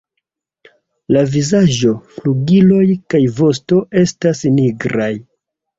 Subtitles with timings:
[1.15, 2.83] La vizaĝo, flugiloj
[3.15, 5.15] kaj vosto estas nigraj.